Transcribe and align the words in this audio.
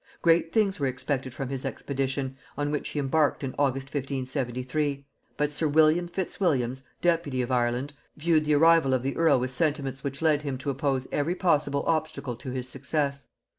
Great 0.23 0.51
things 0.51 0.79
were 0.79 0.87
expected 0.87 1.31
from 1.31 1.49
his 1.49 1.63
expedition, 1.63 2.35
on 2.57 2.71
which 2.71 2.89
he 2.89 2.97
embarked 2.97 3.43
in 3.43 3.53
August 3.59 3.85
1573: 3.89 5.05
but 5.37 5.53
sir 5.53 5.67
William 5.67 6.07
Fitzwilliams, 6.09 6.81
deputy 7.03 7.39
of 7.43 7.51
Ireland, 7.51 7.93
viewed 8.17 8.45
the 8.45 8.55
arrival 8.55 8.95
of 8.95 9.03
the 9.03 9.15
earl 9.15 9.39
with 9.39 9.51
sentiments 9.51 10.03
which 10.03 10.23
led 10.23 10.41
him 10.41 10.57
to 10.57 10.71
oppose 10.71 11.07
every 11.11 11.35
possible 11.35 11.83
obstacle 11.85 12.35
to 12.37 12.49
his 12.49 12.67
success. 12.67 13.27